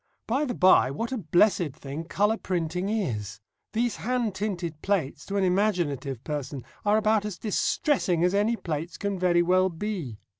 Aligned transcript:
By 0.25 0.45
the 0.45 0.55
bye, 0.55 0.89
what 0.89 1.11
a 1.11 1.19
blessed 1.19 1.73
thing 1.73 2.05
colour 2.05 2.37
printing 2.37 2.89
is! 2.89 3.39
These 3.73 3.97
hand 3.97 4.33
tinted 4.33 4.81
plates, 4.81 5.27
to 5.27 5.37
an 5.37 5.43
imaginative 5.43 6.23
person, 6.23 6.63
are 6.83 6.97
about 6.97 7.23
as 7.23 7.37
distressing 7.37 8.23
as 8.23 8.33
any 8.33 8.55
plates 8.55 8.97
can 8.97 9.19
very 9.19 9.43
well 9.43 9.69
be. 9.69 10.17